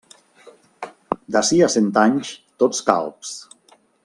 [1.35, 2.33] D'ací a cent anys,
[2.65, 3.39] tots calbs.